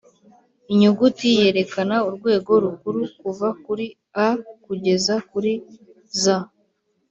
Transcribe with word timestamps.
inyuguti 0.71 1.27
yerekana 1.39 1.95
urwego 2.07 2.51
rukuru 2.63 3.01
kuva 3.19 3.47
kuri 3.65 3.85
A 4.25 4.29
kugeza 4.65 5.15
kuri 5.29 5.51
Z 6.21 6.23